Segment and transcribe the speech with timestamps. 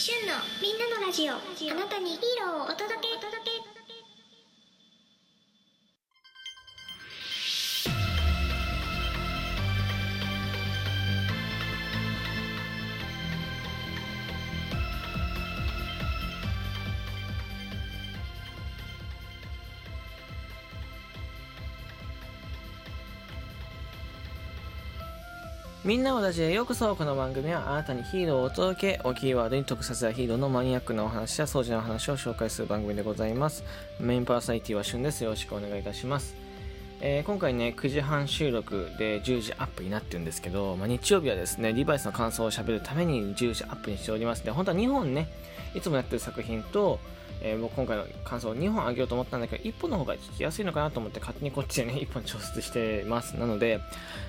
[0.00, 0.32] 旬の
[0.62, 1.34] みんなのラジオ。
[1.34, 1.36] あ
[1.74, 3.10] なたにヒーローをお届け。
[25.82, 26.94] みんなのラジオへようこそ。
[26.94, 29.08] この番組はあなたにヒーローをお届け。
[29.08, 33.64] をキーワードに特撮やヒーローのマニアックなお話や掃除の話を紹介する番組でございます。
[33.98, 35.24] メインパーソナリティは旬です。
[35.24, 36.36] よろしくお願いいたします。
[37.00, 44.44] えー今回ね9時半収録で10時アップになってるんですけど、まあ、日曜日はですねリバイスの感想を喋るために10時アップにしております。
[44.44, 45.28] で本当は2本ね
[45.74, 47.00] いつもやってる作品と、
[47.42, 53.32] えー僕今回の感想を2本あげようと思ったんだけど1本の方が聞きやすいのかなと思って勝手にこっちでね 1本調節してます。
[53.38, 53.80] なので、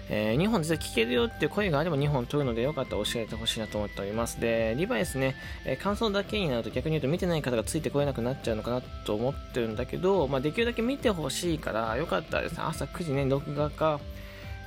[0.09, 4.39] え2本絶対聞けるよっていう声があれば2本取るのでよかったら教えてほしいなと思っております。
[4.39, 12.53] でリバイスね、えー感想だけになると逆に言うと見てない方がついてこれなくなっちゃうのかなと思ってるんだけど、まあ、できるだけ見てほしいからよかったらです。
[12.53, 13.99] ね朝9時ね録画か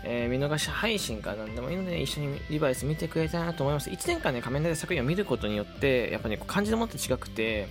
[0.05, 3.91] えー見逃し配信かなんでもいいので、一緒にリバイス見てくれたらなと思います。
[3.91, 7.69] 1年間ね、仮面ライダー作品を見ることによって、やっぱね、感じのもって違くて、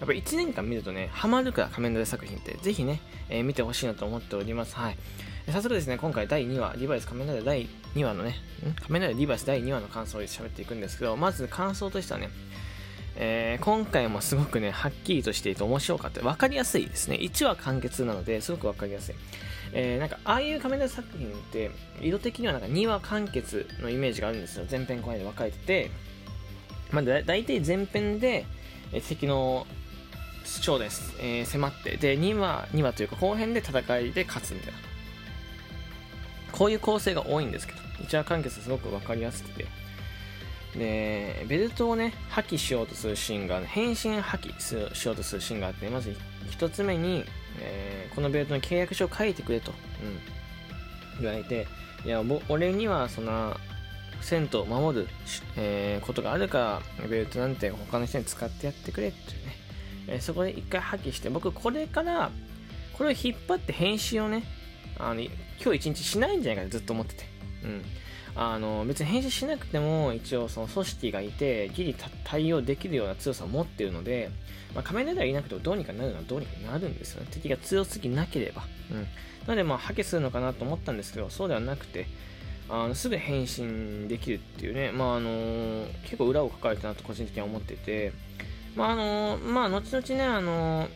[0.00, 4.74] やっぱ1年間見るとね、ハマるから仮面ライダー作品って、ぜひね、えー見てほしいなと思っております。
[4.76, 4.96] はい。
[5.46, 8.72] 早速ですね、今回第2話、リバイス仮面ライダー第2話のね、ん？
[8.74, 12.30] 仮面ライダーリバイス第2話の感想を喋っていくんですけど、まず感想としてはね、
[13.16, 16.24] えー今回もすごくね、はっきりとしていて面白かった。
[16.24, 17.16] わかりやすいですね。
[17.16, 19.14] 1話完結なので、すごくわかりやすい。
[19.72, 21.70] えーなんか、ああいう仮面ライダー作品って、
[22.00, 24.66] 色的にはなんか2話完結のイメージがあるんですよ。
[24.70, 25.90] 前編後編で分かれてて、
[26.90, 28.46] まあ、だ大体前編で、
[28.92, 29.66] えー敵の
[30.44, 34.78] 主張です、えー迫って、で、2話、2話というか後編で戦いで勝つみたいな。
[36.52, 39.66] こういう構成が多いんですけど、1話完結すごく分かりやすくて、
[40.76, 46.16] で、ベルトをね、破棄しようとするシーンが、変身破棄しようとするシーンがあって、まず
[46.50, 47.24] 一つ目に、
[47.60, 51.66] えーこのベルトの契約書を書いてくれと、うん、言われて、
[52.04, 53.56] いや、俺にはそんな、
[54.20, 55.08] 銭湯を守る、
[55.56, 59.56] えーことがあるから、ベルトなんて他の人に使ってやってくれっていうね、
[60.08, 62.30] えーそこで一回破棄して、僕これから、
[62.96, 64.44] これを引っ張って編集をね、
[64.98, 65.32] あの今
[65.72, 67.24] 日一日しないんじゃないかってずっと思ってて。
[67.64, 67.84] うん。
[68.36, 74.30] あの別に編集しなくても一応その組織がいてギリ対応できるような強さを持っているので、
[74.74, 79.06] まあ、仮面ライダーいなくてもどうにかなるのはどうにかなるんですよね敵が強すぎなければ、うん、な
[79.48, 82.06] のでまあ破棄するのかなと思ったんですけどそうではなくて
[82.68, 88.12] あのすぐ変身できるっていうね、まああの結構裏を抱えたなと個人的には思ってて。
[88.74, 90.88] まああのまあ後々ねあの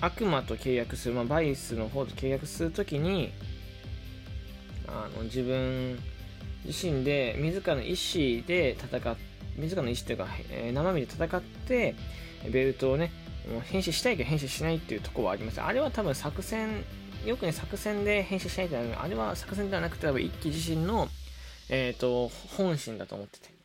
[0.00, 3.32] 悪魔と契約する、まあ、バイスの方と契約するときに
[4.86, 5.98] あの自分
[6.64, 9.16] 自身で自らの意思で戦っ
[9.58, 11.94] 自らの意思というか、えー生身で戦って
[12.50, 13.10] ベルトをね
[13.64, 15.60] 変身したいけど変身しないっていうところはあります。
[15.60, 16.84] あれは多分作戦
[17.24, 21.08] よくね作戦で変身しないってのはあれは作戦ではなくて多分一騎自身の、
[21.68, 23.58] えー、と本心だと思ってて。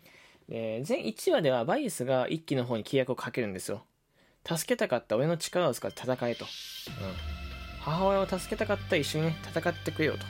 [0.50, 3.84] で全1話ではバイスが一騎の方に契約をかけるんですよ。
[4.46, 6.50] 助けたかった俺の力を使って戦えと、うん、
[7.80, 10.26] 母親を助けたかったら一緒にね戦ってくれよと。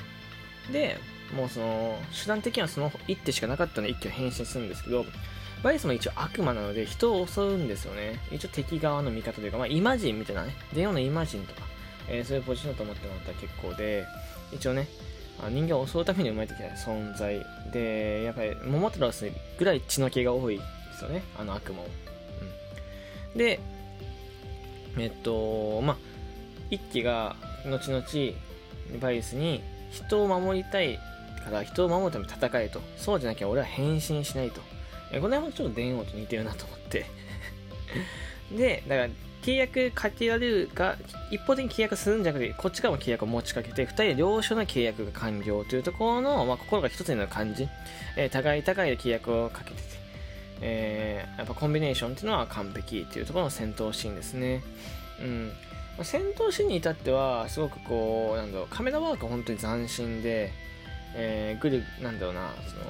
[0.71, 0.97] で
[1.35, 5.05] もうその手段的にはその一手しかなかったので一気に変身するんですけど
[5.63, 8.19] バイスも一応悪魔なので人を襲うんですよね。
[8.31, 11.61] 一応敵側の味方というか、まあ、イマジンみたいなね電王のイマジンとか、
[12.09, 14.05] えーそういうポジションだと思ってもらったら結構で
[14.51, 14.87] 一応ね
[15.41, 20.63] あ人間を襲うために生まれてきた存在でやっぱり桃太郎ですねぐらい血の気が多いで
[20.97, 21.23] すよね。
[21.39, 21.87] あの悪魔も、
[23.33, 23.59] うん、で
[24.97, 25.97] えっとまあ
[26.69, 27.35] 一騎が
[27.65, 28.03] 後々
[28.99, 30.99] バイスに人を守りたい
[31.43, 32.81] から人を守るために戦えと。
[32.97, 34.61] そうじゃなきゃ俺は変身しないと。
[35.11, 37.05] えこの辺もちょっと電王と似てるなと思って。
[38.51, 39.09] でだから
[39.43, 40.95] 契約かけられるか
[41.29, 47.67] 一方的に契約するんじゃなくてこっちからも契約を持ちかけて2人で両所の契約が完了というところの、まあ、心が一つになる感じ、
[48.15, 49.83] えー互い互いで契約をかけてて、
[50.61, 54.63] えーやっぱコンビネーションっていうのは完璧っていうところの戦闘シーンですね。
[55.21, 55.51] うん。
[56.01, 60.51] 戦闘シーンに至ってはすごくこうなんだろうカメラワークが本当に斬新で、
[61.15, 62.83] えーぐるなんだろうなその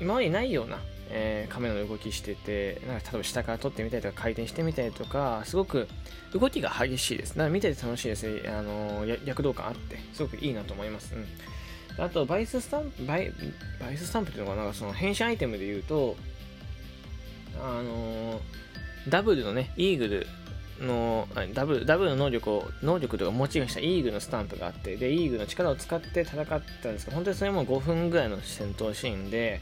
[0.00, 0.78] 今までないような、
[1.10, 5.88] えーカメラの動きしててなんか例えば下から撮ってみたりとか回転してみたりとかすごく
[6.32, 7.30] 動きが激しいです。
[7.30, 8.26] だから見てて楽しいです。
[8.48, 13.32] あのや躍動感あってすごくいいなと思います、うん、あとバイススタンプバイ
[13.80, 14.62] バイススタンプっていうのかな？
[14.62, 16.16] なんかその変身アイテムで言うと
[17.60, 18.40] あの
[19.08, 20.26] ダブルのねイーグル
[20.80, 26.60] のダブルダブルの能力を能力とか持ちがしたイーグルのスタンプがあってでイーグルの力を使って戦ったん
[26.92, 29.60] ですけど本当にそれも5分ぐらいの戦闘シーンで、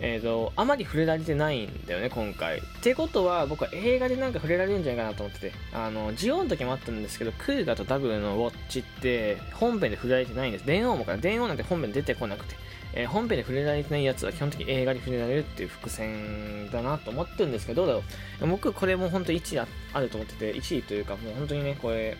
[0.00, 2.58] えーと、あまり触れられてないんだよね、今回。
[2.58, 10.66] ってことは、僕は映画でなんか触れられるんじゃないかなと思ってて、あの、ジオンの時もあったんですけど、クーガとダブルのウォッチって本編で触れられてないんです。
[10.66, 12.56] 電王もかな電王なんて本編出てこなくて、
[12.96, 18.50] えー、本編で触れられてないやつは基本的に映画に触れられるっていう伏線だなと思ってるんですけど、どうだろう。
[18.50, 22.16] 僕、これも本当1位あると思ってて、1位というか、もう本当にね、これ、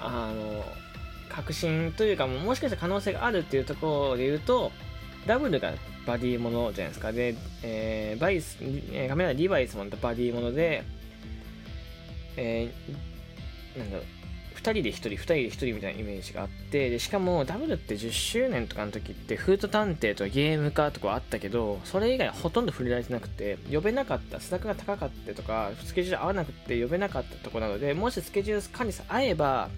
[0.00, 0.64] あの、
[1.28, 4.72] 確信というか、もしかしたら可能性があるっていうところで言うと、
[5.26, 5.74] ダブルが
[6.06, 7.12] バディものじゃないですか。
[7.12, 8.58] で、えー、バイス、
[8.92, 10.84] え、カメラリバイスもバディもので、
[12.36, 14.06] えー、なんだろう、
[14.52, 29.68] 2人で1人、2人で1人みたいなイメージがあって、でしかもダブルって10周年とかの時って、フード探偵とかゲーム化とかあったけど、それ以外ほとんど触れられてなくて、呼べなかった、スタックが高かったとか、スケジュール合わなくて呼べなかったとこなので、もしスケジュール管理さ合えば、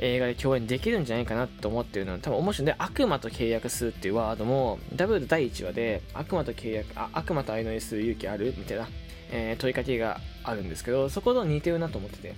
[0.00, 8.88] 映画で共演できるんじゃないかなと思ってるのは多分面白いんで悪魔と契約するっていうワードもダブル第1話で悪魔と契約あ悪魔と相乗りする勇気あるみたいな、
[9.30, 12.34] えー、問いかけがあるんですけどそこと似てるなと思ってて、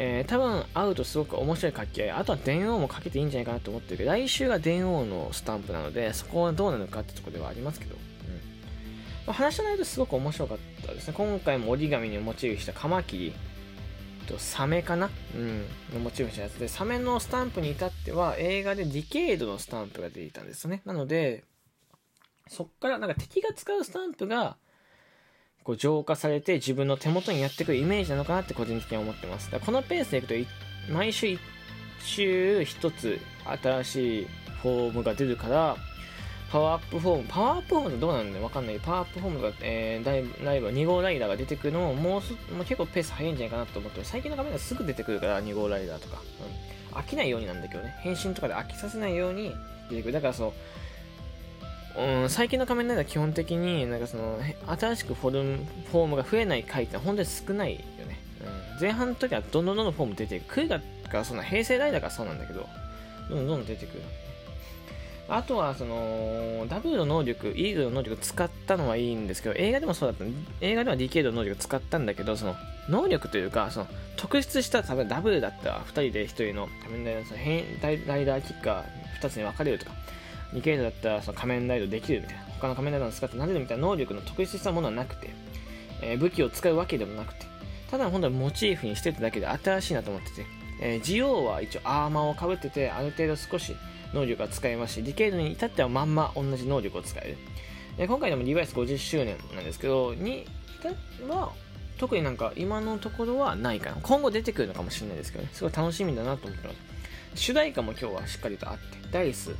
[0.00, 8.34] えー、多分会うとすごく面白い書き合いあとは電王もかけていいんじゃないかなと思ってるけど来週が電王のスタンプなのでそこはどうなのかってとこではありますけど、うん
[9.26, 13.34] まあ、話の内容すごく面白かったですね今回も折り紙にモチーフしたカマキリ
[14.28, 15.08] と、サメかな？
[15.34, 15.64] うん。
[15.94, 20.82] のモチーフしたやつで、サメのスタンプに至っては映画でディケイドのスタンプが出ていたんですね。
[20.84, 21.44] なので、
[22.46, 24.58] そっからなんか敵が使うスタンプが、
[25.68, 29.50] こう浄化されて自分の手元にやってくるイメージなのかなって個人的には思ってます。
[29.50, 30.34] だこのペースでいくと、
[30.90, 31.38] 毎週1
[32.00, 33.20] 週1つ
[33.62, 34.26] 新しい
[34.62, 35.76] フォームが出るから、
[36.50, 46.22] パワーアップフォーム、パワーアップフォームってどうなんだよわかんないパワーアップフォームが、えー、ライ、ライブ、2号ライダーが出てくるのも、もうす、もう結構ペース早いんじゃないかなと思って、最近の画面がすぐ出てくるから、2号ライダーとか。
[46.92, 46.98] うん。
[46.98, 47.94] 飽きないようになんだけどね。
[48.00, 49.54] 変身とかで飽きさせないように
[49.90, 50.12] 出てくる。
[50.12, 50.52] だからそう、
[51.98, 54.38] うん、最近の仮面ライダー基本的に、なんかその、
[54.78, 55.56] 新しくフォルム、
[55.90, 58.20] フォームが増えない回って本当に少ないよね。
[58.76, 58.80] うん。
[58.80, 60.68] 前半の時はどんどんどんどんフォーム出てくる。
[60.68, 62.68] クーガがそんな平成ライダーからそうなんだけど、
[63.28, 64.02] どんどんどん出てくる。
[65.28, 70.24] あとは、その、ダブルの能力、イーグルの能力使ったのはいいんですけど、映画でもそうだった。
[70.64, 72.56] 映画では DK の能力使ったんだけど、その、
[72.88, 79.92] 能力というか、その、特筆した多分ダブルだったら、2人で1人の仮面ライダー、ライダーキッカー2つに分かれるとか、
[80.52, 85.30] 2ケードだったらその仮面ライダーできるみたいな、他の仮面ライダーを使ってなれるみたいな能力の特筆したものはなくて、
[86.02, 87.46] えー、武器を使うわけでもなくて、
[87.90, 90.46] ただ本当にモチーフにしてただけで新しいなと思ってて、
[90.80, 93.74] えー、ジオウは一応アーマーをかぶってて、ある程度少し、
[94.14, 97.36] 能力が使えますし、ディケイドに至ってはまんま同じ能力を使える。
[97.96, 100.46] で今回でもリバイス50周年なんですけど、に
[101.28, 101.52] は、
[101.98, 103.96] 特になんか今のところはないかな。
[104.02, 105.50] 今後出てくるのかもしれないですけどね。
[105.52, 106.78] すごい楽しみだなと思ってます。
[107.34, 109.50] 主題歌も今日はしっかりとあって、ダイス、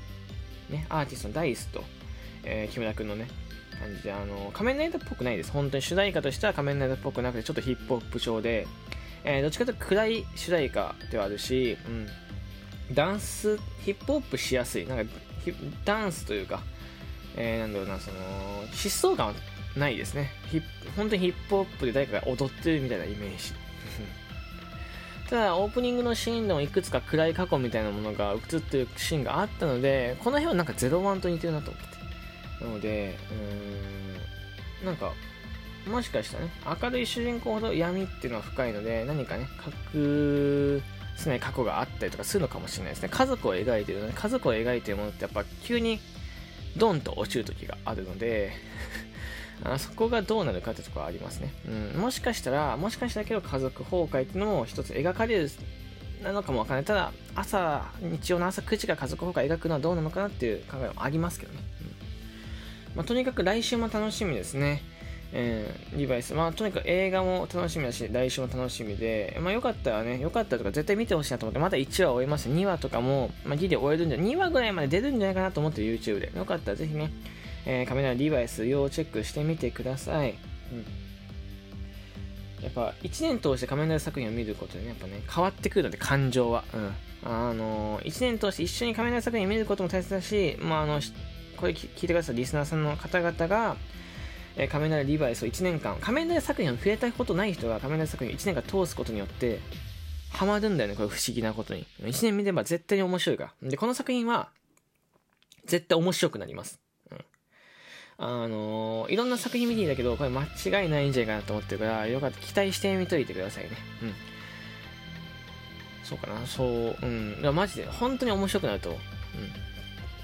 [0.70, 1.84] ね、アーティストのダイスと、
[2.44, 3.28] えー、木村くんのね、
[3.78, 5.52] 感じで、あの、仮面ライダーっぽくないです。
[5.52, 8.66] 本当に主題歌としては仮面ライダーっぽくなくて、ちょっとヒップホップ調で、
[9.24, 14.86] えー、どっちかというと暗い主題歌ではあるし、うん、ダンス、ヒップホップしやすい。
[14.86, 15.12] なんか、
[15.84, 16.62] ダンスというか、
[17.36, 18.18] えー、なんだろうな、その、
[18.72, 19.34] 疾走感は
[19.76, 20.30] ないですね。
[20.50, 20.60] ヒ
[20.96, 23.67] 本当にヒップホップで誰かが踊ってるみたいなイメージ。
[25.28, 31.82] ただ、オープニングのシーンでもいくつか暗い過去みたいなものが映ってるシーンがあったので、この辺はなんか01と似てるなと思っ
[32.58, 32.64] て。
[32.64, 33.16] なので、
[34.80, 35.12] うーん、なんか、
[35.86, 36.50] もしかしたらね、
[36.82, 39.46] 明るい主人公ほど闇っていうのは深いので、何かね、
[39.94, 40.82] 隠
[41.22, 43.08] 常に過去があったりとかするのかもしれないですね。
[43.10, 46.00] 家族を描いてるので、家族を描いてるものってやっぱ急に
[46.76, 48.52] ドンと落ちる時があるので
[49.64, 51.52] あそこがどうなるかってところはありますね。
[51.94, 55.50] うん、もしかしたら、もしかしたけど家族崩壊っていうのも一つ描かれる
[56.22, 56.84] なのかもわからない。
[56.84, 61.60] ただ、朝、日曜の朝9時から家族崩壊描くのはどうなのかなっていう考えもありますけどね。
[61.82, 61.98] うん
[62.98, 64.82] まあ、とにかく来週も楽しみですね。
[65.32, 66.34] えー、リバイス。
[66.34, 72.48] まあ、とにかく映画も楽しみだし、来週も楽しみで、まあ、よかったらね、よかったとか絶対見てほしいなと思って、また1話終えます。
[72.48, 76.32] 2話とかも、まあ、ギリ終えるんじゃ、2話ぐらいまで出るんじゃないかなと思って YouTube で。
[76.34, 77.12] よかったらぜひね、
[77.70, 80.38] えー、カメラリバイス要チェックしてみてください。
[80.72, 82.64] うん。
[82.64, 86.64] やっぱ、1年通して仮面ライダー作品を見ることでね、やっぱね、変わってくるので、感情は。
[86.72, 86.94] うん。
[87.24, 91.00] あのー、1年通して一緒に仮面ライダー作品を見ることも大切だし、まあ、あの、
[91.58, 93.76] これ聞いてください、リスナーさんの方々が、
[94.56, 99.60] えー、仮面ライダーリバイスを1年間、仮面ライダー作品を触れたことない人が仮面ライダー作品を1年間通すことによって、
[100.30, 101.86] ハマるんだよね、これ不思議なことに。
[102.00, 103.68] 1年見れば絶対に面白いから。
[103.68, 104.48] で、この作品は、
[105.66, 106.80] 絶対面白くなります。
[108.18, 113.70] あの、いろんな作品見ていいんだけど、これ間違いないんじゃないかなと思ってるから、よかった期待してみといてくださいね。
[114.02, 114.14] うん。
[116.02, 117.38] そうかな、そう、うん。
[117.40, 118.90] いやマジで、本当に面白くなると。
[118.90, 118.92] う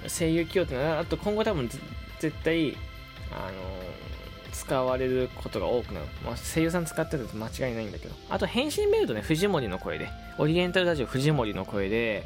[0.06, 0.10] ん。
[0.10, 1.68] 声優起用ってのは、あと今後多分
[2.18, 2.76] 絶対、
[3.30, 3.94] あの
[4.52, 10.08] 使われることが多くなる、まあ、声優さん使ってると間違いないんだけどあと返信メールとね藤森の声で
[10.38, 12.24] オリエンタルラジオ藤森の声で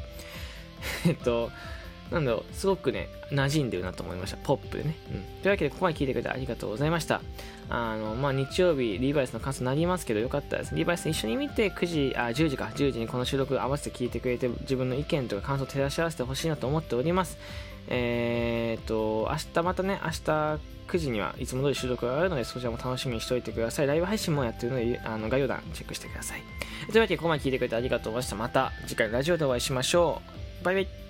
[1.07, 1.51] えっと
[2.11, 4.37] なんだろう、すごくね、馴染んでるなと思いました。
[4.37, 4.95] ポップでね。
[5.11, 5.21] うん。
[5.41, 7.21] というわけで、ここまで聞いてくれてありがとうございました。
[7.69, 10.73] あの、まあ、日曜日、リーバイスの感想になりますけど、よかったです。
[10.73, 17.37] リーバイス一緒に見て、9時、あ、10時か、10時にこの収録合わせて聞いてくれて、自分の意見とか感想を照らし合わせてほしいなと思っております。
[17.87, 23.87] えー、っと、明日またね、明日9時にはいつも通り収録があるので、そちらも楽しみにしておいてください。
[23.87, 26.41] ライブ配信もやってるので、あの概要欄チェックしてください。
[26.87, 28.35] というわけで、ここまで聞いてくれてありがとうございました。
[28.35, 30.21] また次回ラジオでお会いしましょ
[30.61, 30.65] う。
[30.65, 31.08] バイバイ。